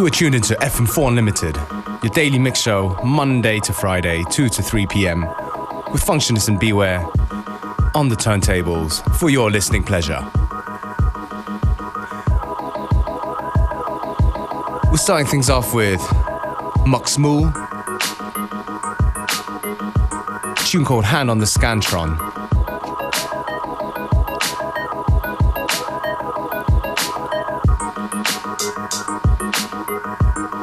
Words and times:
You 0.00 0.06
are 0.06 0.08
tuned 0.08 0.34
into 0.34 0.54
FM4 0.54 1.08
Unlimited, 1.08 1.56
your 2.02 2.10
daily 2.14 2.38
mix 2.38 2.58
show, 2.58 2.98
Monday 3.04 3.60
to 3.60 3.74
Friday, 3.74 4.24
2 4.30 4.48
to 4.48 4.62
3 4.62 4.86
p.m., 4.86 5.26
with 5.92 6.02
Functionist 6.02 6.48
and 6.48 6.58
Beware 6.58 7.06
on 7.94 8.08
the 8.08 8.16
turntables 8.16 9.04
for 9.16 9.28
your 9.28 9.50
listening 9.50 9.82
pleasure. 9.82 10.26
We're 14.90 14.96
starting 14.96 15.26
things 15.26 15.50
off 15.50 15.74
with 15.74 16.00
Mux 16.86 17.18
Mool, 17.18 17.52
tune 20.64 20.86
called 20.86 21.04
Hand 21.04 21.30
on 21.30 21.40
the 21.40 21.44
Scantron. 21.44 22.39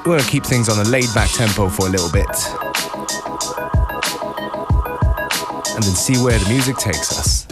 We're 0.07 0.17
gonna 0.19 0.29
keep 0.29 0.45
things 0.45 0.69
on 0.69 0.79
a 0.79 0.89
laid 0.89 1.13
back 1.13 1.29
tempo 1.31 1.67
for 1.67 1.87
a 1.87 1.89
little 1.89 2.09
bit. 2.09 2.25
And 5.75 5.83
then 5.83 5.95
see 5.95 6.15
where 6.23 6.39
the 6.39 6.45
music 6.47 6.77
takes 6.77 7.19
us. 7.19 7.46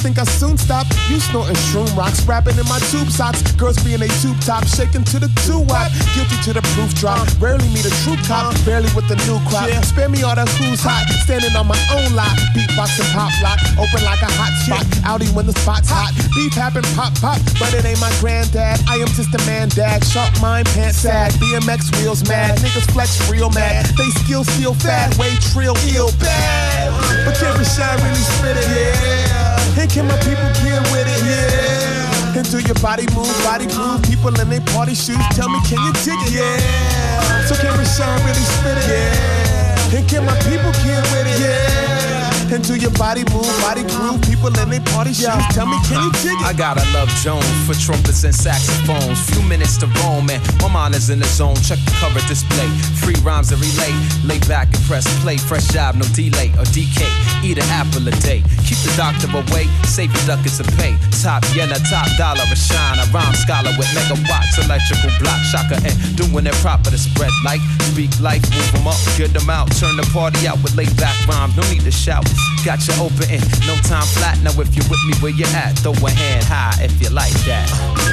Think 0.00 0.18
I 0.18 0.24
soon 0.24 0.56
stop, 0.56 0.88
you 1.12 1.20
snorting 1.20 1.56
shroom 1.68 1.88
rocks. 1.96 2.24
Rapping 2.24 2.56
in 2.56 2.64
my 2.66 2.80
tube 2.88 3.12
socks. 3.12 3.44
Girls 3.60 3.76
being 3.84 4.00
a 4.00 4.08
tube 4.24 4.40
top, 4.40 4.64
shaking 4.64 5.04
to 5.12 5.20
the 5.20 5.28
two 5.44 5.60
wop. 5.68 5.92
Guilty 6.16 6.40
to 6.48 6.52
the 6.56 6.64
proof 6.72 6.96
drop. 6.96 7.28
Rarely 7.36 7.68
meet 7.68 7.84
a 7.84 7.92
true 8.02 8.16
cop, 8.24 8.56
barely 8.64 8.88
with 8.96 9.06
the 9.12 9.16
new 9.28 9.36
crop. 9.52 9.68
Yeah. 9.68 9.84
Spare 9.84 10.08
me 10.08 10.24
all 10.24 10.34
the 10.34 10.48
who's 10.56 10.80
hot. 10.80 11.04
Standing 11.28 11.54
on 11.54 11.68
my 11.68 11.78
own 11.92 12.16
lot. 12.16 12.32
Beatbox 12.56 12.96
and 12.96 13.10
pop 13.12 13.32
lock. 13.44 13.60
Open 13.76 14.00
like 14.08 14.24
a 14.24 14.30
hot 14.40 14.52
spot. 14.64 14.84
Audi 15.04 15.28
when 15.36 15.46
the 15.46 15.56
spot's 15.60 15.92
hot. 15.92 16.16
Beef 16.34 16.54
happen, 16.56 16.82
pop, 16.96 17.12
pop. 17.20 17.38
But 17.60 17.76
it 17.76 17.84
ain't 17.84 18.00
my 18.00 18.12
granddad. 18.24 18.80
I 18.88 18.96
am 18.96 19.10
just 19.12 19.36
a 19.36 19.40
man, 19.44 19.68
dad. 19.68 20.04
Sharp 20.04 20.32
mind, 20.40 20.66
pants 20.72 21.04
sad. 21.04 21.32
BMX 21.36 21.92
wheels 22.00 22.26
mad. 22.26 22.56
Niggas 22.58 22.88
flex 22.92 23.20
real 23.28 23.50
mad. 23.50 23.84
They 24.00 24.08
skill 24.24 24.44
steal 24.44 24.74
fat. 24.74 25.12
Way 25.20 25.36
trill, 25.52 25.76
ill 25.92 26.10
bad. 26.16 26.88
But 27.28 27.36
can 27.36 27.52
Rashad 27.52 28.00
really 28.00 28.24
spit 28.24 28.56
it? 28.56 28.68
Yeah. 28.70 29.39
And 29.80 29.90
can 29.90 30.06
my 30.06 30.16
people 30.18 30.44
get 30.60 30.82
with 30.92 31.08
it? 31.08 31.24
Yeah. 31.24 32.36
And 32.36 32.50
do 32.50 32.58
your 32.60 32.74
body 32.82 33.06
move, 33.16 33.32
body 33.42 33.66
groove? 33.66 34.02
People 34.02 34.28
in 34.38 34.50
their 34.50 34.60
party 34.76 34.94
shoes. 34.94 35.16
Tell 35.32 35.48
me, 35.48 35.58
can 35.64 35.80
you 35.80 35.92
dig 36.04 36.20
it? 36.20 36.32
Yeah. 36.36 37.46
So 37.46 37.54
can 37.54 37.72
Rashad 37.72 38.20
really 38.20 38.44
spit 38.44 38.76
it? 38.76 38.84
Yeah. 38.86 39.96
And 39.96 40.06
can 40.06 40.26
my 40.26 40.36
people 40.44 40.70
get 40.84 41.00
with 41.12 41.32
it? 41.32 41.40
Yeah. 41.40 42.19
And 42.52 42.66
do 42.66 42.74
your 42.74 42.90
body 42.98 43.22
move, 43.30 43.46
body 43.62 43.86
groove? 43.86 44.18
People 44.26 44.50
in 44.58 44.70
their 44.70 44.82
party 44.90 45.14
shoes. 45.14 45.30
Tell 45.54 45.70
me, 45.70 45.78
can 45.86 46.02
you 46.02 46.10
dig 46.18 46.34
it? 46.34 46.42
I 46.42 46.52
gotta 46.52 46.82
love 46.90 47.06
Jones 47.22 47.46
for 47.62 47.78
trumpets 47.78 48.24
and 48.24 48.34
saxophones. 48.34 49.22
Few 49.30 49.40
minutes 49.46 49.78
to 49.78 49.86
roam, 50.02 50.26
man. 50.26 50.42
My 50.58 50.66
mind 50.66 50.96
is 50.96 51.10
in 51.10 51.20
the 51.20 51.30
zone. 51.30 51.54
Check 51.62 51.78
the 51.86 51.94
cover 52.02 52.18
display. 52.26 52.66
Free 52.98 53.14
rhymes 53.22 53.54
to 53.54 53.56
relay. 53.56 53.94
Lay 54.26 54.42
back 54.50 54.66
and 54.74 54.82
press 54.90 55.06
play. 55.22 55.38
Fresh 55.38 55.70
job, 55.70 55.94
no 55.94 56.02
delay 56.10 56.50
or 56.58 56.66
DK. 56.74 57.06
Eat 57.46 57.62
an 57.62 57.70
apple 57.70 58.02
a 58.02 58.10
day. 58.18 58.42
Keep 58.66 58.82
the 58.82 58.94
doctor 58.98 59.30
away. 59.30 59.70
Save 59.86 60.10
your 60.10 60.34
ducats 60.34 60.58
and 60.58 60.66
pay. 60.74 60.98
Top 61.22 61.46
yen, 61.54 61.70
a 61.70 61.78
top 61.86 62.10
dollar, 62.18 62.42
a 62.50 62.58
shine. 62.58 62.98
A 62.98 63.06
rhyme 63.14 63.34
scholar 63.38 63.70
with 63.78 63.86
megawatts, 63.94 64.58
electrical 64.58 65.14
block 65.22 65.38
shocker, 65.46 65.78
and 65.86 65.94
doing 66.18 66.50
it 66.50 66.58
proper 66.66 66.90
to 66.90 66.98
spread 66.98 67.30
light. 67.46 67.62
Speak 67.94 68.10
life, 68.18 68.42
move 68.50 68.72
them 68.74 68.90
up, 68.90 68.98
get 69.14 69.30
them 69.30 69.46
out. 69.46 69.70
Turn 69.78 69.94
the 69.94 70.06
party 70.10 70.50
out 70.50 70.58
with 70.66 70.74
laid 70.74 70.90
back 70.98 71.14
rhymes. 71.30 71.54
No 71.54 71.62
need 71.70 71.86
to 71.86 71.94
shout. 71.94 72.26
Got 72.64 72.84
you 72.84 72.92
open 73.00 73.40
no 73.64 73.72
time 73.88 74.04
flat. 74.04 74.36
Now 74.44 74.52
if 74.60 74.68
you're 74.76 74.84
with 74.92 75.00
me 75.08 75.16
where 75.24 75.32
you 75.32 75.48
at, 75.56 75.78
throw 75.80 75.96
a 75.96 76.10
hand 76.10 76.44
high 76.44 76.76
if 76.84 76.92
you 77.00 77.08
like 77.08 77.32
that. 77.48 77.64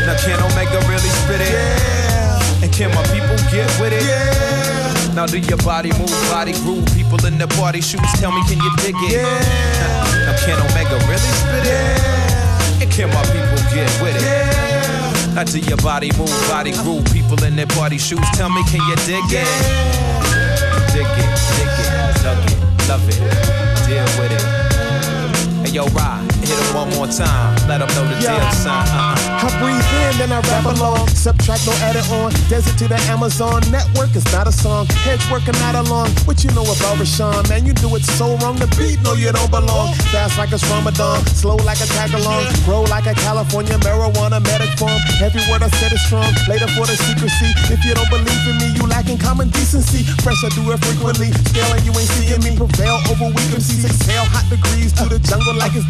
Now 0.08 0.16
can 0.16 0.40
Omega 0.40 0.80
really 0.88 1.12
spit 1.24 1.42
it? 1.44 1.52
Yeah. 1.52 2.64
And 2.64 2.72
can 2.72 2.90
my 2.96 3.04
people 3.12 3.36
get 3.52 3.68
with 3.76 3.92
it? 3.92 4.08
Yeah. 4.08 5.14
Now 5.14 5.26
do 5.26 5.38
your 5.40 5.60
body 5.68 5.92
move, 6.00 6.14
body 6.32 6.54
groove? 6.64 6.88
People 6.96 7.20
in 7.28 7.38
the 7.38 7.48
party 7.60 7.82
shoes, 7.82 8.00
tell 8.24 8.32
me 8.32 8.40
can 8.48 8.56
you 8.64 8.72
dig 8.80 8.96
it? 9.12 9.20
Yeah. 9.20 10.24
Now 10.24 10.36
can 10.40 10.56
Omega 10.64 10.96
really 11.12 11.32
spit 11.44 11.68
it? 11.68 11.76
Yeah. 11.76 12.82
And 12.82 12.90
can 12.92 13.10
my 13.12 13.24
people 13.28 13.60
get 13.76 13.92
with 14.00 14.16
it? 14.16 14.24
Yeah. 14.24 15.34
Now 15.36 15.44
do 15.44 15.60
your 15.60 15.78
body 15.84 16.10
move, 16.16 16.32
body 16.48 16.72
groove? 16.72 17.04
People 17.12 17.44
in 17.44 17.58
their 17.58 17.68
party 17.68 17.98
shoes, 17.98 18.24
tell 18.34 18.50
me 18.50 18.64
can 18.72 18.80
you 18.88 18.96
dig 19.04 19.28
it? 19.28 19.44
Yeah. 19.44 20.88
Dig 20.96 21.04
it, 21.04 21.30
dig 21.60 21.68
it, 21.84 22.24
love 22.24 22.40
it, 22.48 22.88
love 22.88 23.10
it, 23.12 23.67
deal 23.88 24.04
with 24.20 24.34
it. 24.34 24.42
Hey 25.66 25.72
yo, 25.72 25.86
ride, 25.88 26.28
hit 26.48 26.58
him 26.64 26.76
one 26.76 26.90
more 26.96 27.08
time, 27.08 27.52
let 27.68 27.82
him 27.84 27.90
know 27.96 28.06
the 28.08 28.16
Yeah. 28.24 28.40
deal 28.40 28.52
sign. 28.64 28.88
Uh-uh. 28.88 29.46
I 29.46 29.50
breathe 29.60 29.92
in, 30.02 30.18
then 30.18 30.32
I 30.32 30.40
rap 30.50 30.66
along. 30.66 31.08
Subtract, 31.10 31.68
no 31.68 31.74
edit 31.88 32.08
on. 32.12 32.32
Desert 32.50 32.78
to 32.80 32.88
the 32.88 33.00
Amazon. 33.12 33.62
Network 33.72 34.16
is 34.16 34.26
not 34.34 34.48
a 34.48 34.52
song. 34.52 34.88
Heads 35.06 35.24
working 35.30 35.58
not 35.60 35.76
along. 35.76 36.10
What 36.26 36.44
you 36.44 36.52
know 36.52 36.64
about 36.64 36.98
Rashawn? 36.98 37.48
Man, 37.50 37.66
you 37.66 37.74
do 37.74 37.94
it 37.96 38.04
so 38.18 38.36
wrong. 38.42 38.56
The 38.58 38.68
beat, 38.80 39.02
no, 39.04 39.14
you 39.14 39.32
don't 39.32 39.52
belong. 39.52 39.94
Fast 40.12 40.38
like 40.38 40.52
it's 40.52 40.64
Ramadan. 40.72 41.26
Slow 41.28 41.58
like 41.70 41.80
a 41.82 41.88
tag 41.96 42.14
along. 42.14 42.46
Grow 42.66 42.82
like 42.84 43.06
a 43.08 43.14
California 43.14 43.78
marijuana 43.86 44.40
medic 44.42 44.72
form. 44.80 45.00
Every 45.22 45.44
word 45.52 45.62
I 45.64 45.70
said 45.80 45.92
is 45.92 46.02
strong. 46.08 46.32
Later 46.48 46.68
for 46.76 46.86
the 46.88 46.96
secrecy. 46.98 47.50
If 47.74 47.84
you 47.86 47.94
don't 47.94 48.10
believe 48.10 48.44
in 48.48 48.58
me, 48.58 48.68
you 48.78 48.88
lacking 48.88 49.18
common 49.20 49.50
decency. 49.50 50.04
Fresh, 50.24 50.44
I 50.44 50.50
do 50.50 50.72
it 50.72 50.80
frequently. 50.86 51.32
Scaling, 51.52 51.84
you 51.86 51.92
ain't 51.92 52.10
seeing 52.18 52.42
me. 52.44 52.56
Prevail 52.58 52.98
over 53.12 53.28
weak 53.36 53.50
MCs. 53.54 53.86
Exhale 53.86 54.26
hot 54.34 54.48
degrees 54.50 54.92
to 54.94 55.06
the 55.06 55.20
jungle 55.20 55.56
like 55.56 55.76
it's 55.76 55.86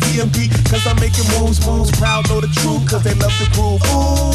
Cause 0.69 0.85
I'm 0.87 0.99
making 0.99 1.27
moves, 1.39 1.59
moves. 1.65 1.91
Proud, 1.97 2.27
know 2.29 2.41
the 2.41 2.51
truth. 2.61 2.87
Cause 2.89 3.03
they 3.03 3.13
love 3.15 3.33
the 3.39 3.47
groove. 3.55 3.81
Ooh, 3.91 4.31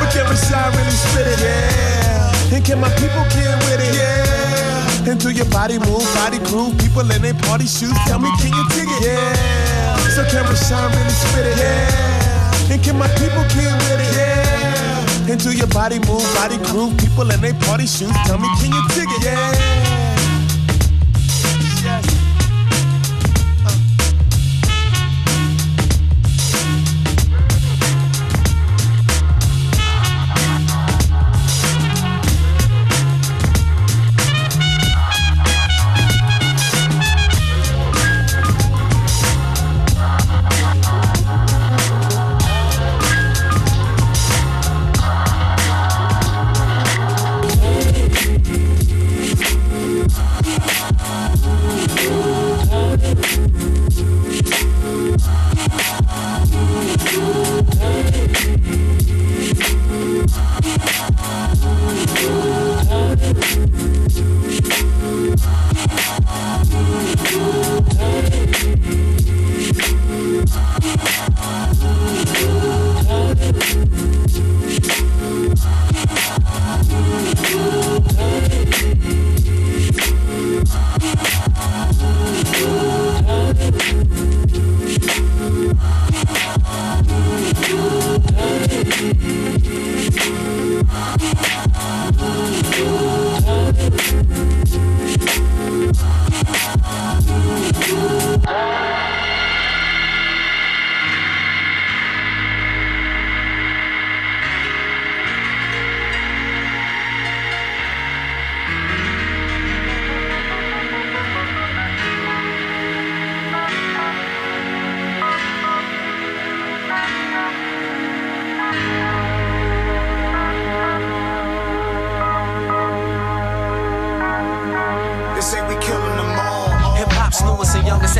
but 0.00 0.08
can 0.14 0.26
Rashad 0.26 0.74
really 0.74 0.94
spit 0.94 1.26
it? 1.26 1.38
Yeah. 1.40 2.54
And 2.54 2.64
can 2.64 2.80
my 2.80 2.90
people 3.00 3.24
get 3.34 3.54
with 3.66 3.82
it? 3.82 3.94
Yeah. 3.94 5.10
And 5.10 5.20
do 5.20 5.30
your 5.30 5.48
body 5.50 5.78
move, 5.78 6.06
body 6.14 6.38
groove? 6.50 6.78
People 6.78 7.06
in 7.10 7.22
their 7.22 7.34
party 7.46 7.66
shoes. 7.66 7.94
Tell 8.06 8.18
me, 8.18 8.30
can 8.40 8.52
you 8.54 8.64
dig 8.74 8.88
it? 8.88 9.00
Yeah. 9.04 9.96
So 10.14 10.22
can 10.30 10.44
Rashad 10.46 10.90
really 10.94 11.10
spit 11.10 11.46
it? 11.46 11.58
Yeah. 11.58 12.72
And 12.72 12.82
can 12.82 12.96
my 12.98 13.08
people 13.18 13.44
get 13.54 13.72
with 13.86 14.00
it? 14.00 14.12
Yeah. 14.16 15.30
And 15.30 15.42
do 15.42 15.50
your 15.56 15.68
body 15.68 15.98
move, 16.06 16.24
body 16.36 16.58
groove? 16.70 16.96
People 16.98 17.30
in 17.30 17.40
their 17.40 17.54
party 17.64 17.86
shoes. 17.86 18.14
Tell 18.26 18.38
me, 18.38 18.48
can 18.60 18.70
you 18.72 18.82
dig 18.94 19.08
it? 19.08 19.24
Yeah. 19.24 20.03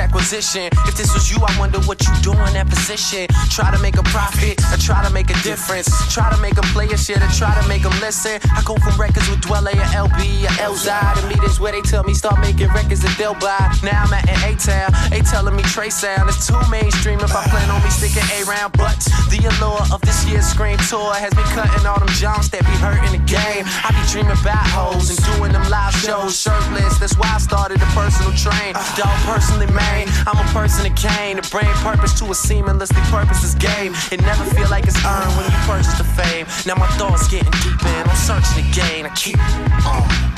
Acquisition. 0.04 0.68
If 0.84 0.96
this 0.96 1.14
was 1.14 1.30
you, 1.32 1.40
I 1.40 1.58
wonder 1.58 1.80
what 1.88 1.96
you 2.04 2.12
do 2.20 2.32
in 2.32 2.52
that 2.52 2.68
position. 2.68 3.26
Try 3.48 3.72
to 3.72 3.80
make 3.80 3.96
a 3.96 4.02
profit, 4.12 4.60
or 4.68 4.76
try 4.76 5.00
to 5.00 5.08
make 5.08 5.30
a 5.30 5.38
difference. 5.40 5.88
Try 6.12 6.28
to 6.28 6.36
make 6.44 6.58
a 6.58 6.66
player 6.76 6.96
shit, 6.96 7.24
or 7.24 7.32
try 7.32 7.56
to 7.56 7.64
make 7.68 7.82
them 7.82 7.96
listen. 8.04 8.36
I 8.52 8.60
go 8.68 8.76
from 8.76 9.00
records 9.00 9.28
with 9.32 9.40
Dilla 9.40 9.72
or 9.72 9.88
LB 10.04 10.44
or 10.44 10.54
Elzhi 10.60 11.00
to 11.16 11.22
meetings 11.26 11.58
where 11.58 11.72
they 11.72 11.80
tell 11.80 12.04
me 12.04 12.12
start 12.12 12.38
making 12.40 12.68
records 12.76 13.00
that 13.00 13.16
they'll 13.16 13.38
buy. 13.40 13.64
Now 13.82 14.04
I'm 14.04 14.12
at 14.12 14.28
an 14.28 14.36
A-Town, 14.44 14.92
they 15.08 15.24
telling 15.24 15.56
me 15.56 15.62
Trey 15.64 15.88
Sound 15.88 16.28
is 16.28 16.36
too 16.46 16.60
mainstream 16.68 17.20
if 17.20 17.32
I 17.34 17.48
plan 17.48 17.70
on 17.72 17.80
me 17.82 17.88
sticking 17.88 18.28
A-Round. 18.38 18.76
But 18.76 19.00
the 19.32 19.40
allure 19.56 19.88
of 19.88 20.04
this 20.04 20.20
year's 20.28 20.44
Scream 20.44 20.76
Tour 20.92 21.16
has 21.16 21.32
me 21.32 21.42
cutting 21.56 21.86
all 21.88 21.98
them 21.98 22.12
jumps 22.20 22.52
that 22.52 22.60
be 22.68 22.76
hurting 22.76 23.08
the 23.16 23.24
game. 23.24 23.64
I 23.64 23.88
be 23.88 24.04
dreaming 24.12 24.36
about 24.36 24.68
hoes 24.68 25.08
and 25.08 25.18
doing 25.32 25.56
them 25.56 25.64
live 25.72 25.96
shows 25.96 26.36
shirtless. 26.36 27.00
That's 27.00 27.16
why 27.16 27.32
I 27.32 27.40
started 27.40 27.80
a 27.80 27.88
personal 27.96 28.36
train. 28.36 28.76
Dog 29.00 29.16
personally 29.24 29.70
made. 29.94 30.08
I'm 30.26 30.38
a 30.38 30.48
person 30.52 30.82
that 30.84 30.96
came 30.96 31.40
to 31.40 31.44
bring 31.50 31.70
purpose 31.86 32.12
to 32.20 32.24
a 32.26 32.36
seamlessly 32.36 33.02
purposeless 33.10 33.54
game. 33.54 33.94
It 34.10 34.20
never 34.22 34.44
feel 34.54 34.68
like 34.70 34.86
it's 34.86 34.98
earned 35.04 35.32
when 35.36 35.46
you 35.46 35.58
purchase 35.70 35.96
the 35.98 36.04
fame. 36.04 36.46
Now 36.66 36.74
my 36.74 36.88
thoughts 36.98 37.28
getting 37.28 37.54
deep 37.62 37.82
in. 37.82 38.02
I'm 38.08 38.16
searching 38.16 38.66
again. 38.66 39.06
I 39.06 39.12
keep 39.14 39.38
on, 39.38 40.02
on, 40.02 40.33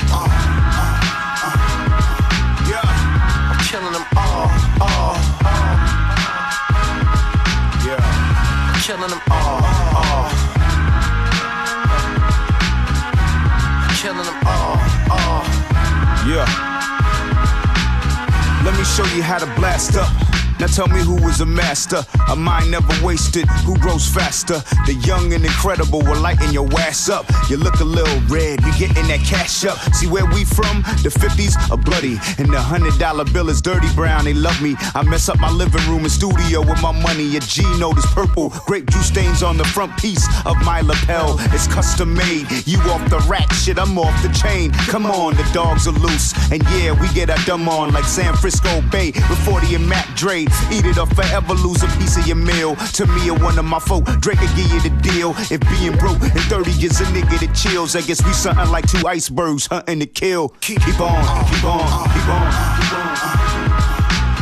Now 20.59 20.65
tell 20.67 20.87
me 20.87 21.01
who 21.01 21.17
is 21.27 21.41
a 21.41 21.45
master, 21.45 22.03
a 22.29 22.35
mind 22.35 22.71
never 22.71 22.93
wasted, 23.05 23.47
who 23.65 23.77
grows 23.77 24.07
faster. 24.07 24.63
The 24.87 24.95
young 25.05 25.33
and 25.33 25.45
incredible 25.45 26.01
will 26.01 26.19
lighten 26.19 26.51
your 26.51 26.67
ass 26.79 27.09
up. 27.09 27.25
You 27.49 27.57
look 27.57 27.79
a 27.79 27.83
little 27.83 28.19
red, 28.21 28.61
you 28.65 28.71
getting 28.73 29.07
that 29.07 29.21
cash 29.23 29.65
up. 29.65 29.77
See 29.93 30.07
where 30.07 30.25
we 30.25 30.45
from? 30.45 30.81
The 31.03 31.09
50s 31.13 31.53
are 31.71 31.77
bloody, 31.77 32.17
and 32.41 32.51
the 32.51 32.59
hundred 32.59 32.97
dollar 32.97 33.25
bill 33.25 33.49
is 33.49 33.61
dirty 33.61 33.87
brown. 33.93 34.25
They 34.25 34.33
love 34.33 34.59
me. 34.61 34.75
I 34.95 35.03
mess 35.03 35.29
up 35.29 35.39
my 35.39 35.51
living 35.51 35.85
room 35.87 36.01
and 36.01 36.11
studio 36.11 36.61
with 36.61 36.81
my 36.81 36.91
money. 36.91 37.37
A 37.37 37.39
G 37.39 37.61
note 37.77 37.99
is 37.99 38.05
purple, 38.07 38.49
grape 38.65 38.89
juice 38.89 39.07
stains 39.07 39.43
on 39.43 39.57
the 39.57 39.65
front 39.65 39.95
piece 39.97 40.25
of 40.45 40.57
my 40.65 40.81
lapel. 40.81 41.37
It's 41.53 41.67
custom 41.67 42.15
made. 42.15 42.47
You 42.65 42.79
off 42.89 43.07
the 43.11 43.19
rack, 43.29 43.51
shit, 43.53 43.77
I'm 43.77 43.97
off 43.99 44.15
the 44.23 44.29
chain. 44.29 44.71
Come 44.89 45.05
on, 45.05 45.35
the 45.35 45.47
dogs 45.53 45.87
are 45.87 45.91
loose, 45.91 46.33
and 46.51 46.63
yeah, 46.73 46.99
we 46.99 47.07
get 47.13 47.29
our 47.29 47.37
dumb 47.45 47.69
on 47.69 47.93
like 47.93 48.05
San 48.05 48.35
Francisco 48.35 48.81
Bay 48.91 49.11
with 49.29 49.39
40 49.45 49.75
and 49.75 49.87
Mac 49.87 50.07
Dre. 50.15 50.46
Eat 50.71 50.85
it 50.85 50.97
or 50.97 51.07
forever 51.07 51.53
lose 51.53 51.83
a 51.83 51.87
piece 51.97 52.17
of 52.17 52.27
your 52.27 52.37
meal. 52.37 52.75
To 52.75 53.05
me, 53.07 53.29
or 53.29 53.37
one 53.39 53.57
of 53.57 53.65
my 53.65 53.79
folk, 53.79 54.05
Drake 54.19 54.39
will 54.39 54.55
give 54.55 54.71
you 54.71 54.81
the 54.81 54.89
deal. 55.01 55.33
If 55.51 55.59
being 55.71 55.95
broke 55.97 56.21
in 56.21 56.43
30 56.49 56.71
years 56.71 56.99
a 57.01 57.05
nigga 57.05 57.39
that 57.39 57.53
chills, 57.55 57.95
I 57.95 58.01
guess 58.01 58.25
we 58.25 58.33
something 58.33 58.69
like 58.69 58.87
two 58.87 59.05
icebergs 59.07 59.67
hunting 59.67 59.99
to 59.99 60.05
kill. 60.05 60.49
Keep, 60.61 60.81
keep 60.81 60.99
on, 60.99 61.23
keep 61.49 61.63
on, 61.63 62.09
keep 62.13 62.27
on, 62.27 62.47
keep 62.77 62.93
on. 62.93 63.07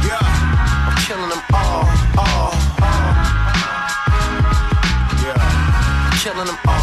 Yeah. 0.05 0.87
I'm 0.87 0.97
killing 1.05 1.29
them 1.29 1.41
all, 1.53 1.85
all, 2.17 2.53
all. 2.81 3.05
Yeah. 5.23 6.11
I'm 6.11 6.17
killing 6.19 6.47
them 6.47 6.57
all. 6.67 6.74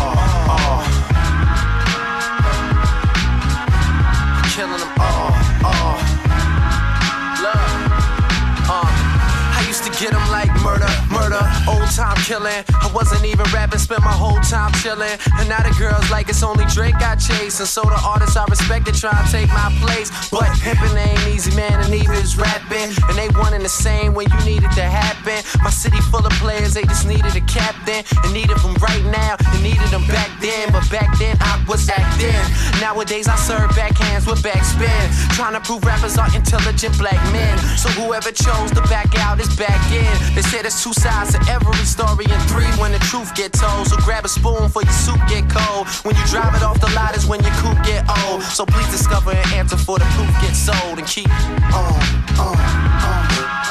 Time 11.95 12.17
killing. 12.25 12.65
I 12.83 12.91
wasn't 12.95 13.25
even 13.25 13.47
rapping, 13.53 13.79
spent 13.79 14.03
my 14.03 14.13
whole 14.13 14.41
time 14.41 14.73
chilling. 14.83 15.17
And 15.39 15.49
now 15.49 15.63
the 15.63 15.75
girls 15.79 16.11
like 16.11 16.29
it's 16.29 16.43
only 16.43 16.65
Drake 16.67 16.97
I 16.97 17.17
chase. 17.17 17.61
And 17.61 17.69
so 17.69 17.83
the 17.83 18.01
artists 18.05 18.37
I 18.37 18.45
respect 18.47 18.73
respected 18.73 18.95
try 18.95 19.13
to 19.13 19.31
take 19.31 19.49
my 19.49 19.71
place. 19.81 20.11
But 20.31 20.49
pimping 20.61 20.97
ain't 20.97 21.27
easy, 21.29 21.55
man, 21.55 21.81
and 21.81 21.91
neither 21.91 22.15
is 22.15 22.37
rapping. 22.37 22.91
And 23.09 23.17
they 23.17 23.29
one 23.39 23.53
the 23.63 23.69
same 23.69 24.15
when 24.15 24.31
you 24.31 24.45
needed 24.45 24.71
to 24.73 24.83
happen. 25.23 25.63
My 25.63 25.71
city 25.71 26.01
full 26.11 26.25
of 26.27 26.33
players, 26.35 26.75
they 26.75 26.83
just 26.83 27.07
needed 27.07 27.35
a 27.37 27.41
captain. 27.43 28.05
And 28.25 28.33
needed 28.33 28.59
them 28.59 28.75
right 28.83 29.05
now, 29.11 29.37
and 29.39 29.63
needed 29.63 29.89
them 29.91 30.07
back 30.07 30.31
then. 30.41 30.73
But 30.73 30.89
back 30.91 31.19
then 31.19 31.37
I 31.41 31.63
was 31.69 31.89
acting. 31.89 32.35
Nowadays 32.81 33.29
I 33.29 33.37
serve 33.37 33.71
backhands 33.73 34.27
with 34.27 34.43
backspin. 34.43 35.03
Trying 35.35 35.55
to 35.55 35.61
prove 35.61 35.85
rappers 35.85 36.19
are 36.19 36.29
intelligent 36.35 36.99
black 36.99 37.21
men. 37.33 37.59
So 37.77 37.89
whoever 37.91 38.31
chose 38.33 38.71
to 38.73 38.83
back 38.89 39.15
out 39.19 39.41
is 39.41 39.55
back 39.57 39.81
in. 39.93 40.13
They 40.35 40.43
say 40.43 40.63
there's 40.63 40.83
two 40.83 40.93
sides 40.93 41.33
to 41.33 41.41
every 41.51 41.75
story 41.85 42.27
and 42.29 42.43
three 42.51 42.71
when 42.81 42.93
the 42.93 43.03
truth 43.11 43.35
get 43.35 43.53
told. 43.53 43.87
So 43.89 43.97
grab 43.99 44.25
a 44.25 44.29
spoon 44.29 44.69
for 44.69 44.83
your 44.83 44.93
soup 44.93 45.21
get 45.29 45.49
cold. 45.49 45.87
When 46.05 46.15
you 46.17 46.25
drive 46.27 46.55
it 46.55 46.63
off 46.63 46.81
the 46.81 46.91
lot 46.95 47.17
is 47.17 47.27
when 47.27 47.43
your 47.43 47.55
coupe 47.63 47.83
get 47.85 48.05
old. 48.27 48.43
So 48.43 48.67
please 48.67 48.91
discover 48.91 49.33
an 49.33 49.49
answer 49.55 49.77
for 49.77 49.99
the 49.99 50.07
proof 50.17 50.33
get 50.41 50.55
sold 50.55 50.99
and 50.99 51.07
keep 51.07 51.31
on, 51.75 51.95
on, 52.39 52.57
on, 52.59 53.62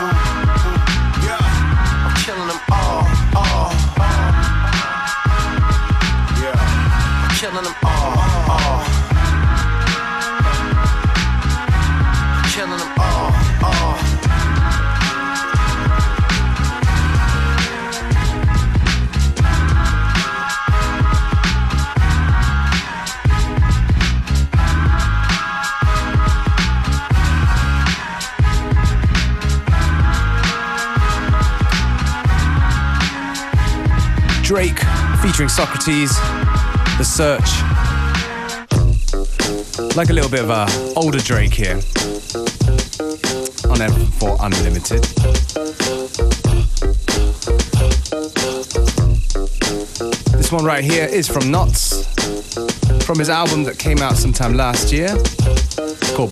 Drake 34.51 34.79
featuring 35.21 35.47
Socrates, 35.47 36.13
The 36.97 37.05
Search. 37.05 37.49
Like 39.95 40.09
a 40.09 40.13
little 40.13 40.29
bit 40.29 40.41
of 40.43 40.49
a 40.49 40.67
older 40.97 41.19
Drake 41.19 41.53
here 41.53 41.75
on 43.69 43.77
M4 43.79 44.37
Unlimited. 44.41 45.03
This 50.33 50.51
one 50.51 50.65
right 50.65 50.83
here 50.83 51.05
is 51.05 51.29
from 51.29 51.49
Knots, 51.49 52.05
from 53.05 53.19
his 53.19 53.29
album 53.29 53.63
that 53.63 53.79
came 53.79 53.99
out 53.99 54.17
sometime 54.17 54.55
last 54.55 54.91
year 54.91 55.15
called 56.13 56.31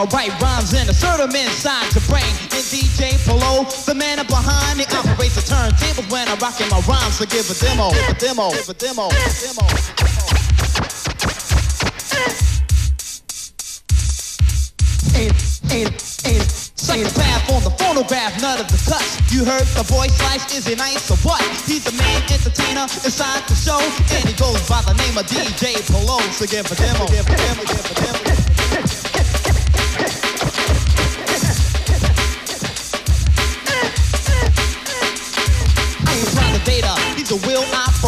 I 0.00 0.04
write 0.12 0.32
rhymes 0.40 0.72
and 0.72 0.88
assert 0.88 1.18
them 1.18 1.34
inside 1.34 1.92
your 1.92 2.04
brain. 2.08 2.24
And 2.52 2.64
DJ 2.68 3.16
Polo, 3.24 3.64
the 3.84 3.94
man 3.94 4.18
up 4.18 4.28
behind 4.28 4.80
the 4.80 4.84
operates 4.96 5.36
the 5.36 5.44
turntables 5.44 6.10
when 6.12 6.28
I 6.28 6.36
rock 6.36 6.60
in 6.60 6.68
my 6.68 6.80
rhymes. 6.88 7.16
So 7.16 7.24
give 7.24 7.48
a 7.48 7.54
demo, 7.56 7.92
give 7.92 8.08
a 8.08 8.14
demo, 8.14 8.50
give 8.50 8.68
a 8.68 8.74
demo, 8.74 9.08
give 9.08 9.20
a 9.20 9.32
demo. 9.40 9.64
Psychopath 16.80 17.50
on 17.52 17.62
the 17.64 17.70
phonograph, 17.76 18.40
none 18.40 18.60
of 18.60 18.68
the 18.68 18.80
cuts. 18.88 19.20
You 19.32 19.44
heard 19.44 19.68
the 19.76 19.84
voice 19.84 20.16
slice, 20.16 20.48
is 20.56 20.66
he 20.66 20.74
nice 20.74 21.10
or 21.10 21.16
what? 21.24 21.40
He's 21.64 21.84
the 21.84 21.92
main 21.92 22.20
entertainer 22.28 22.84
inside 22.84 23.44
the 23.48 23.54
show, 23.54 23.80
and 23.80 24.24
he 24.28 24.32
goes 24.36 24.60
by 24.68 24.80
the 24.82 24.94
name 24.94 25.16
of 25.16 25.24
DJ 25.26 25.76
Polo. 25.88 26.20
So 26.32 26.46
give 26.46 26.64
a 26.72 26.74
demo, 26.74 27.06
give 27.08 27.28
a 27.28 27.36
demo, 27.36 27.64
give 27.64 27.84
a 27.84 27.94
demo. 27.94 28.29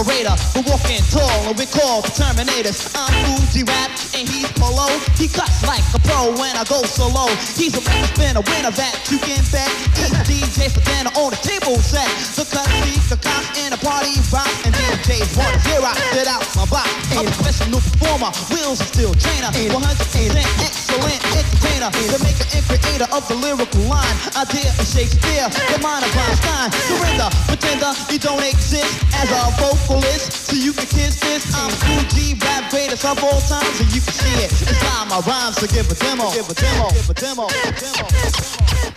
Operator. 0.03 0.35
We're 0.55 0.67
walking 0.67 0.99
tall 1.15 1.47
and 1.47 1.55
we 1.55 1.67
call 1.67 2.03
the 2.03 2.11
Terminators. 2.11 2.91
I'm 2.99 3.15
Uzi 3.39 3.63
Rap 3.63 3.91
and 4.19 4.27
he's 4.27 4.51
Polo. 4.59 4.91
He 5.15 5.29
cuts 5.31 5.63
like 5.63 5.83
a 5.95 6.01
pro 6.03 6.35
when 6.43 6.59
I 6.59 6.65
go 6.67 6.83
solo. 6.83 7.31
He's 7.55 7.75
a 7.79 7.83
rap 7.87 8.11
spin, 8.11 8.35
a 8.35 8.43
winner 8.43 8.75
that 8.75 8.95
you 9.11 9.19
can 9.23 9.43
bet. 9.55 9.71
Eat 10.03 10.15
DJ 10.27 10.75
for 10.75 10.83
dinner 10.83 11.15
on 11.15 11.31
the 11.31 11.39
table 11.39 11.79
set. 11.79 12.11
The 12.35 12.43
cut 12.51 12.67
speak, 12.83 13.03
the 13.07 13.19
cops 13.23 13.55
in 13.63 13.73
a 13.73 13.79
party 13.79 14.19
rock 14.35 14.51
and 14.67 14.75
DJs 14.75 15.39
want 15.39 15.55
to 15.55 15.61
hear 15.71 15.79
I 15.79 15.95
spit 16.11 16.27
out 16.27 16.43
my 16.59 16.67
box. 16.67 16.91
A 17.15 17.23
professional 17.23 17.79
performer, 17.79 18.35
wheels 18.51 18.83
are 18.83 18.91
still 18.91 19.15
trainer. 19.15 19.55
100% 19.55 20.82
excellent 20.93 21.25
entertainer, 21.37 21.91
the 21.91 22.19
maker 22.21 22.47
and 22.53 22.65
creator 22.69 23.09
of 23.13 23.27
the 23.29 23.35
lyrical 23.35 23.81
line. 23.89 24.17
Idea 24.37 24.69
of 24.69 24.87
Shakespeare, 24.87 25.49
the 25.73 25.79
mind 25.81 26.05
of 26.05 26.13
Einstein. 26.13 26.69
Surrender, 26.89 27.29
pretender, 27.49 27.93
you 28.11 28.19
don't 28.19 28.45
exist 28.45 28.93
as 29.17 29.31
a 29.31 29.43
vocalist. 29.61 30.33
So 30.33 30.57
you 30.57 30.73
can 30.73 30.87
kiss 30.87 31.21
this. 31.21 31.49
I'm 31.55 31.71
Fuji, 31.71 32.35
G, 32.35 32.41
rap 32.45 32.71
greatest 32.71 33.05
of 33.05 33.23
all 33.25 33.41
time, 33.41 33.65
so 33.77 33.85
you 33.85 34.01
can 34.01 34.13
see 34.13 34.37
it. 34.45 34.53
It's 34.53 34.81
time 34.81 35.09
my 35.09 35.21
rhymes, 35.21 35.57
so 35.57 35.67
give 35.67 35.91
a 35.91 35.95
demo. 35.95 36.31
Give 36.33 36.49
a 36.49 36.55
demo. 36.55 36.91
Give 36.91 37.11
a 37.11 37.15
demo. 37.15 37.49
Give 37.49 37.69
a 37.69 37.81
demo. 37.81 38.92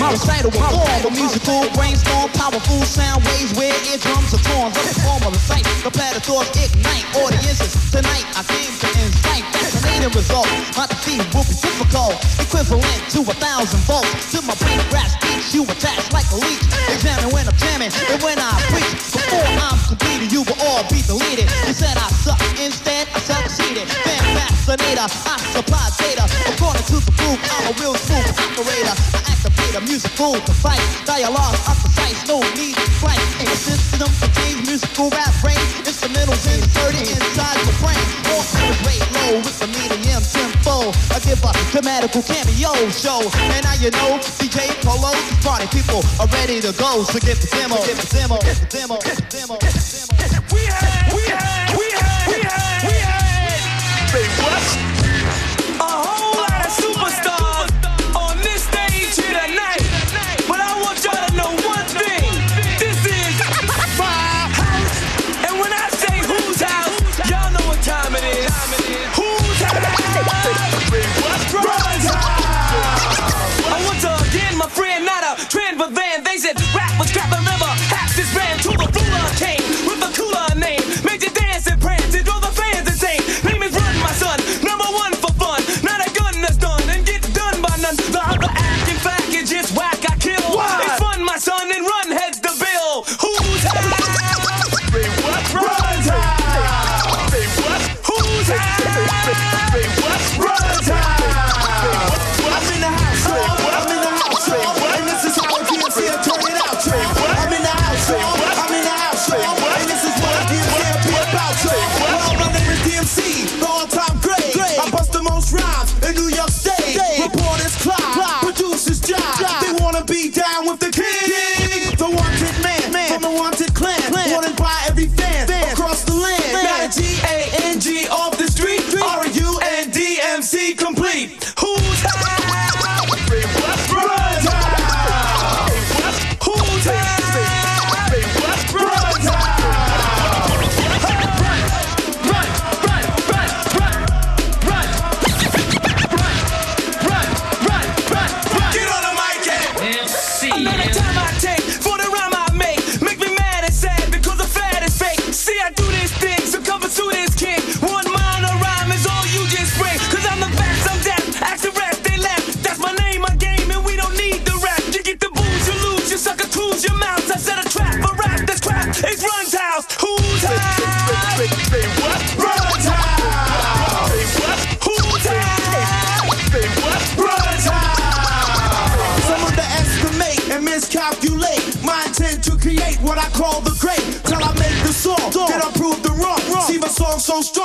My 0.00 0.16
recital 0.16 0.48
will 0.48 0.64
form 0.64 1.02
a 1.04 1.10
musical 1.12 1.68
brainstorm, 1.76 2.32
powerful 2.32 2.80
sound 2.88 3.20
waves 3.28 3.52
where 3.52 3.76
eardrums 3.84 4.32
are 4.32 4.40
torn. 4.48 4.72
The 4.72 4.80
performer 4.80 5.28
recites, 5.28 5.68
the 5.84 5.92
platter 5.92 6.24
thoughts 6.24 6.56
ignite 6.56 7.04
audiences. 7.20 7.76
Tonight 7.92 8.24
I 8.32 8.40
came 8.48 8.72
to 8.80 8.88
incite 8.96 9.44
fascinating 9.52 10.08
result. 10.16 10.48
My 10.72 10.88
theme 11.04 11.20
will 11.36 11.44
be 11.44 11.52
difficult, 11.52 12.16
equivalent 12.40 13.00
to 13.12 13.28
a 13.28 13.36
thousand 13.44 13.84
volts. 13.84 14.32
To 14.32 14.40
my 14.40 14.56
beat, 14.64 14.80
raps 14.88 15.20
beats 15.20 15.52
you 15.52 15.68
attached 15.68 16.16
like 16.16 16.24
a 16.32 16.38
leech. 16.40 16.64
Examine 16.88 17.28
when 17.28 17.44
I'm 17.44 17.58
jamming 17.60 17.92
and 17.92 18.24
when 18.24 18.40
I 18.40 18.56
preach. 18.72 18.96
Before 19.12 19.44
I'm 19.68 19.76
completed, 19.84 20.32
you 20.32 20.48
will 20.48 20.56
all 20.64 20.80
be 20.88 21.04
deleted. 21.04 21.44
You 21.68 21.76
said 21.76 22.00
I 22.00 22.08
suck, 22.24 22.40
instead 22.56 23.04
I 23.12 23.20
succeeded. 23.20 23.84
Fan 23.84 24.24
fascinator, 24.32 25.04
I 25.28 25.36
supply 25.52 25.84
data. 26.00 26.24
According 26.56 26.88
to 26.88 27.04
the 27.04 27.12
proof, 27.20 27.36
I'm 27.52 27.68
a 27.68 27.72
real 27.76 27.92
smooth 28.00 28.32
operator. 28.32 28.96
I 29.12 29.20
activate 29.28 29.76
a 29.76 29.82
musical 29.90 30.38
to 30.38 30.54
fight. 30.54 30.80
Dialogue 31.04 31.58
off 31.66 31.82
the 31.82 31.90
fight. 31.98 32.14
no 32.30 32.38
need 32.54 32.78
to 32.78 32.90
fight. 33.02 33.18
In 33.42 33.46
the 33.50 33.58
system 33.58 34.08
change 34.38 34.62
musical 34.70 35.10
rap 35.10 35.34
brain. 35.42 35.58
Instrumentals 35.82 36.46
inserted 36.46 37.10
inside 37.10 37.58
the 37.66 37.74
brain. 37.82 37.98
More 38.30 38.46
rate 38.86 39.02
low 39.18 39.42
with 39.42 39.58
the 39.58 39.66
medium 39.66 40.22
tempo. 40.22 40.94
I 41.10 41.18
give 41.26 41.42
a 41.42 41.50
dramatical 41.74 42.22
cameo 42.22 42.72
show. 42.94 43.20
And 43.50 43.66
now 43.66 43.74
you 43.82 43.90
know 43.90 44.22
DJ 44.38 44.70
Polo, 44.86 45.10
party 45.42 45.66
people 45.74 46.06
are 46.22 46.30
ready 46.38 46.60
to 46.62 46.72
go. 46.78 47.02
So 47.02 47.18
get 47.18 47.42
the 47.42 47.50
demo, 47.50 47.76
get 47.82 47.98
the 47.98 48.08
demo, 48.14 48.38
get 48.38 48.56
the 48.62 48.68
demo, 48.70 48.94
get 49.02 49.16
the 49.18 49.26
demo. 49.26 49.58
Get 49.58 49.74
the 49.74 50.14
demo. 50.22 50.54
We 50.54 50.62
have, 50.70 51.14
we 51.14 51.22
have. 51.34 51.69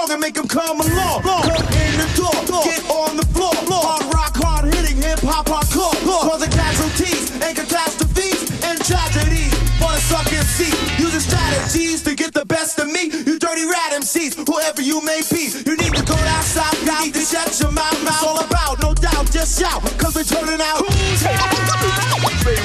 song 0.05 0.13
and 0.13 0.21
make 0.21 0.33
them 0.35 0.47
come 0.47 0.79
along. 0.81 1.21
Come 1.21 1.49
in 1.73 1.97
the 1.97 2.09
door, 2.15 2.63
get 2.63 2.81
on 2.89 3.17
the 3.17 3.25
floor. 3.33 3.53
Hard 3.53 4.13
rock, 4.13 4.35
hard 4.37 4.73
hitting, 4.73 5.01
hip 5.01 5.19
hop, 5.19 5.45
hardcore. 5.47 5.95
Causing 6.05 6.51
casualties 6.51 7.31
and 7.41 7.55
catastrophes 7.55 8.41
and 8.63 8.77
tragedies 8.83 9.53
for 9.79 9.91
the 9.91 10.01
sucking 10.01 10.45
seat. 10.57 10.75
Using 10.99 11.19
strategies 11.19 12.01
to 12.03 12.15
get 12.15 12.33
the 12.33 12.45
best 12.45 12.79
of 12.79 12.87
me. 12.87 13.09
You 13.25 13.39
dirty 13.39 13.65
rat 13.65 13.93
MCs, 13.93 14.45
whoever 14.47 14.81
you 14.81 15.01
may 15.01 15.21
be. 15.31 15.51
You 15.65 15.75
need 15.77 15.93
to 15.93 16.03
go 16.05 16.17
outside, 16.35 16.75
you 16.85 17.05
need 17.05 17.13
to 17.13 17.21
shut 17.21 17.59
your 17.59 17.71
mouth. 17.71 18.01
It's 18.01 18.23
all 18.23 18.39
about, 18.39 18.81
no 18.81 18.93
doubt, 18.93 19.31
just 19.31 19.59
shout, 19.59 19.81
cause 19.97 20.15
we're 20.15 20.23
turning 20.23 20.61
out. 20.61 20.85
Who's 20.85 21.25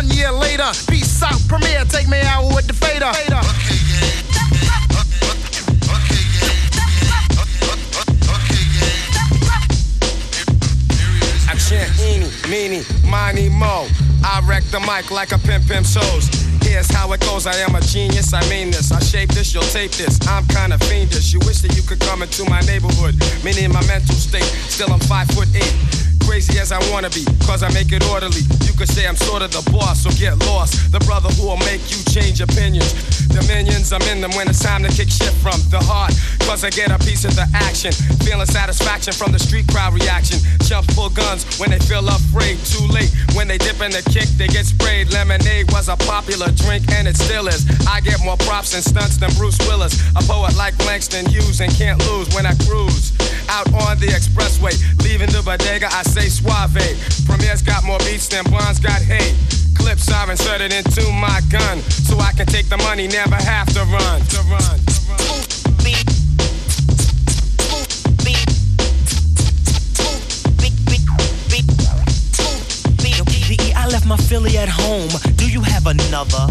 one 0.00 0.16
year 0.16 0.32
later. 0.32 0.70
Peace 0.88 1.22
out, 1.22 1.40
premiere, 1.46 1.84
take 1.84 2.08
me 2.08 2.20
out 2.22 2.54
with 2.54 2.66
the 2.66 2.72
fader. 2.72 3.12
Chant 11.68 12.00
eeny, 12.00 12.26
meeny, 12.50 12.82
miny, 13.06 13.48
mo. 13.48 13.86
I 14.24 14.42
wreck 14.44 14.64
the 14.72 14.80
mic 14.80 15.12
like 15.12 15.30
a 15.30 15.38
pimp 15.38 15.68
pimp 15.68 15.86
shows. 15.86 16.26
Here's 16.62 16.90
how 16.90 17.12
it 17.12 17.20
goes. 17.20 17.46
I 17.46 17.54
am 17.58 17.76
a 17.76 17.80
genius. 17.80 18.32
I 18.32 18.40
mean 18.48 18.72
this. 18.72 18.90
I 18.90 18.98
shape 18.98 19.30
this. 19.30 19.54
You'll 19.54 19.62
tape 19.62 19.92
this. 19.92 20.18
I'm 20.26 20.44
kinda 20.48 20.78
fiendish. 20.78 21.32
You 21.32 21.38
wish 21.46 21.60
that 21.60 21.76
you 21.76 21.82
could 21.82 22.00
come 22.00 22.22
into 22.22 22.42
my 22.50 22.60
neighborhood. 22.62 23.14
Meaning 23.44 23.72
my 23.72 23.86
mental 23.86 24.16
state. 24.16 24.50
Still 24.66 24.92
I'm 24.92 24.98
five 25.00 25.28
foot 25.28 25.46
eight. 25.54 26.09
Crazy 26.26 26.58
as 26.58 26.72
I 26.72 26.78
wanna 26.90 27.10
be, 27.10 27.24
cause 27.46 27.62
I 27.62 27.72
make 27.72 27.92
it 27.92 28.02
orderly. 28.10 28.42
You 28.62 28.72
could 28.74 28.88
say 28.88 29.06
I'm 29.06 29.16
sort 29.16 29.42
of 29.42 29.50
the 29.50 29.62
boss, 29.70 30.02
so 30.02 30.10
get 30.10 30.38
lost. 30.46 30.92
The 30.92 31.00
brother 31.00 31.28
who 31.30 31.48
will 31.48 31.62
make 31.68 31.82
you 31.90 31.98
change 32.10 32.40
opinions. 32.40 32.90
Dominions, 33.30 33.92
I'm 33.92 34.02
in 34.10 34.20
them 34.20 34.34
when 34.34 34.50
it's 34.50 34.58
time 34.58 34.82
to 34.82 34.90
kick 34.90 35.08
shit 35.08 35.30
from 35.38 35.62
the 35.70 35.78
heart. 35.78 36.10
Cause 36.42 36.64
I 36.64 36.70
get 36.70 36.90
a 36.90 36.98
piece 36.98 37.24
of 37.24 37.34
the 37.38 37.46
action. 37.54 37.92
Feeling 38.26 38.46
satisfaction 38.46 39.12
from 39.14 39.30
the 39.30 39.38
street 39.38 39.70
crowd 39.70 39.94
reaction. 39.94 40.42
Chumps 40.66 40.92
pull 40.94 41.10
guns 41.10 41.46
when 41.62 41.70
they 41.70 41.78
feel 41.78 42.02
afraid. 42.08 42.58
Too 42.66 42.82
late 42.90 43.14
when 43.38 43.46
they 43.46 43.58
dip 43.58 43.80
in 43.80 43.94
the 43.94 44.02
kick, 44.10 44.26
they 44.34 44.48
get 44.48 44.66
sprayed. 44.66 45.12
Lemonade 45.14 45.70
was 45.70 45.88
a 45.88 45.96
popular 46.10 46.50
drink 46.66 46.90
and 46.90 47.06
it 47.06 47.16
still 47.16 47.46
is. 47.46 47.62
I 47.86 48.00
get 48.00 48.18
more 48.24 48.36
props 48.42 48.74
and 48.74 48.82
stunts 48.82 49.16
than 49.16 49.30
Bruce 49.38 49.58
Willis. 49.70 49.94
A 50.18 50.22
poet 50.26 50.56
like 50.56 50.74
Langston 50.90 51.26
Hughes 51.30 51.60
and 51.60 51.70
can't 51.78 52.02
lose 52.10 52.34
when 52.34 52.44
I 52.44 52.54
cruise. 52.66 53.14
Out 53.48 53.70
on 53.86 53.98
the 54.02 54.10
expressway, 54.10 54.74
leaving 55.06 55.30
the 55.30 55.42
bodega, 55.42 55.86
I 55.86 56.02
say 56.02 56.26
suave. 56.26 56.82
Premier's 57.26 57.62
got 57.62 57.84
more 57.84 57.98
beats 58.00 58.26
than 58.26 58.42
Blonde's 58.50 58.80
got 58.80 59.00
hate. 59.02 59.59
Clips 59.80 60.12
are 60.12 60.30
inserted 60.30 60.72
into 60.72 61.10
my 61.12 61.40
gun, 61.50 61.80
so 61.80 62.18
I 62.18 62.32
can 62.32 62.46
take 62.46 62.68
the 62.68 62.76
money, 62.78 63.08
never 63.08 63.36
have 63.36 63.66
to 63.74 63.80
run. 63.80 64.20
To 64.20 64.40
run. 64.42 64.78
To 64.78 65.00
run. 65.08 65.40
I 73.76 73.86
left 73.86 74.06
my 74.06 74.16
Philly 74.16 74.56
at 74.58 74.68
home. 74.68 75.08
Do 75.36 75.50
you 75.50 75.62
have 75.62 75.86
another? 75.86 76.46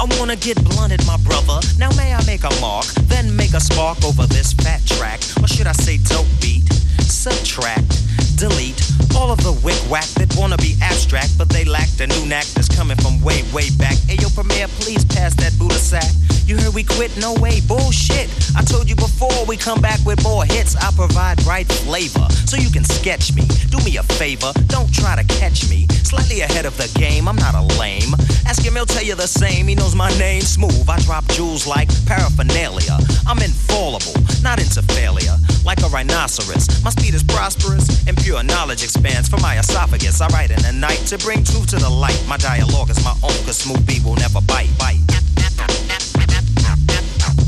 I 0.00 0.04
wanna 0.18 0.36
get 0.36 0.56
blunted, 0.64 1.06
my 1.06 1.16
brother. 1.18 1.60
Now 1.78 1.90
may 1.92 2.12
I 2.14 2.24
make 2.24 2.44
a 2.44 2.60
mark, 2.60 2.86
then 3.06 3.36
make 3.36 3.52
a 3.52 3.60
spark 3.60 4.02
over 4.04 4.26
this 4.26 4.52
fat 4.52 4.80
track, 4.86 5.20
or 5.40 5.46
should 5.46 5.66
I 5.66 5.72
say 5.72 5.98
dope 5.98 6.26
beat? 6.40 6.66
Subtract, 7.02 7.90
delete 8.36 8.80
all 9.16 9.30
of 9.30 9.42
the 9.42 9.52
wick 9.64 9.78
whack 9.90 10.06
that 10.20 10.34
wanna 10.36 10.56
be 10.56 10.76
abstract, 10.82 11.36
but 11.38 11.48
they 11.48 11.64
lack 11.64 11.88
the 11.96 12.06
new 12.06 12.26
knack 12.26 12.44
that's 12.54 12.68
coming 12.68 12.96
from 12.98 13.20
way, 13.22 13.42
way 13.52 13.70
back. 13.78 13.96
Ayo, 14.08 14.32
Premier, 14.34 14.68
please 14.80 15.04
pass 15.04 15.34
that 15.36 15.56
Buddha 15.58 15.78
sack. 15.78 16.10
You 16.46 16.56
heard 16.58 16.74
we 16.74 16.82
quit? 16.82 17.16
No 17.16 17.34
way, 17.34 17.60
bullshit. 17.66 18.28
I 18.56 18.62
told 18.62 18.88
you 18.88 18.96
before 18.96 19.44
we 19.46 19.56
come 19.56 19.80
back 19.80 20.00
with 20.04 20.22
more 20.22 20.44
hits. 20.44 20.76
I 20.76 20.90
provide 20.92 21.42
right 21.44 21.66
flavor, 21.66 22.26
so 22.46 22.56
you 22.56 22.70
can 22.70 22.84
sketch 22.84 23.34
me. 23.34 23.46
Do 23.70 23.78
me 23.84 23.96
a 23.96 24.02
favor, 24.02 24.52
don't 24.66 24.92
try 24.92 25.16
to 25.16 25.24
catch 25.24 25.68
me. 25.70 25.86
Slightly 26.02 26.40
ahead 26.40 26.66
of 26.66 26.76
the 26.76 26.90
game, 26.98 27.28
I'm 27.28 27.36
not 27.36 27.54
a 27.54 27.62
lame. 27.78 28.12
Ask 28.46 28.62
him, 28.62 28.74
he'll 28.74 28.86
tell 28.86 29.04
you 29.04 29.14
the 29.14 29.26
same. 29.28 29.66
He 29.68 29.74
knows 29.74 29.94
my 29.94 30.10
name, 30.18 30.42
smooth. 30.42 30.88
I 30.88 30.98
drop 31.00 31.24
jewels 31.28 31.66
like 31.66 31.88
paraphernalia. 32.06 32.98
I'm 33.26 33.38
infallible, 33.38 34.20
not 34.42 34.60
into 34.60 34.82
failure 34.82 35.36
like 35.64 35.82
a 35.82 35.88
rhinoceros. 35.88 36.66
My 36.82 36.90
speed 36.90 37.14
is 37.14 37.22
prosperous 37.22 38.06
and 38.06 38.16
pure 38.16 38.42
knowledge 38.42 38.82
expands 38.82 39.28
for 39.28 39.38
my 39.38 39.58
esophagus. 39.58 40.20
I 40.20 40.28
write 40.28 40.50
in 40.50 40.62
the 40.62 40.72
night 40.72 40.98
to 41.08 41.18
bring 41.18 41.44
truth 41.44 41.68
to 41.70 41.76
the 41.76 41.90
light. 41.90 42.20
My 42.28 42.36
dialogue 42.36 42.90
is 42.90 43.02
my 43.04 43.14
own, 43.22 43.36
cause 43.44 43.58
Smooth 43.58 44.04
will 44.04 44.16
never 44.16 44.40
bite. 44.42 44.70
bite. 44.78 45.00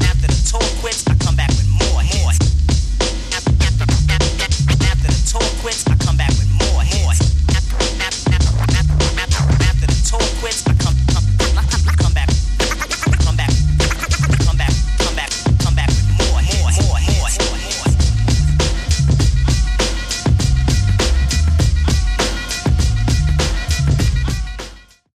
After 0.02 0.26
the 0.26 0.48
talk 0.50 0.68
quits, 0.80 1.13